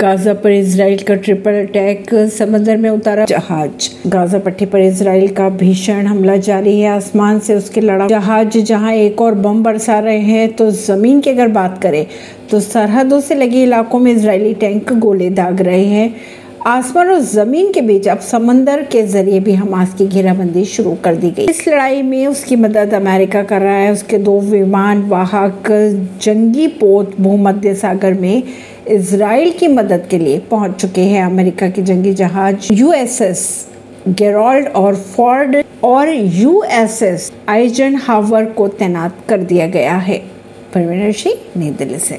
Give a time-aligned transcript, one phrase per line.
[0.00, 5.48] Gaza पर Israel का triple attack, समंदर में उतारा जहाज़। गाजा पट्टी पर इसराइल का
[5.56, 10.18] भीषण हमला जारी है। आसमान से उसके लड़ा जहाज़, जहाँ एक और बम बरसा रहे
[10.20, 12.06] हैं। तो ज़मीन की अगर बात करें
[12.50, 16.14] तो सरहदों से लगे इलाकों में इसराइली टैंक गोले दाग रहे हैं।
[16.66, 21.14] आसमान और ज़मीन के बीच अब समंदर के ज़रिए भी हमास की घेराबंदी शुरू कर
[21.14, 25.62] दी गई। इस लड़ाई में उसकी मदद अमेरिका कर रहा है। उसके दो विमान, वाहक,
[26.22, 28.42] जंगी पोत भूमध्य सागर में
[28.88, 33.66] इसराइल की मदद के लिए पहुँच चुके हैं। अमेरिका के जंगी जहाज़ यूएसएस
[34.08, 40.18] गेरोल्ड और फोर्ड और यूएसएस आइजन हावर को तैनात कर दिया गया है।
[40.74, 42.18] परवीन सिंह नई दिल्ली से।